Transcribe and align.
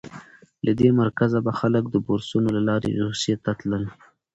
له 0.65 0.71
دې 0.79 0.89
مرکزه 1.01 1.37
به 1.45 1.51
خلک 1.59 1.83
د 1.89 1.95
بورسونو 2.05 2.47
له 2.55 2.61
لارې 2.69 2.99
روسیې 3.03 3.35
ته 3.43 3.51
تلل. 3.59 3.83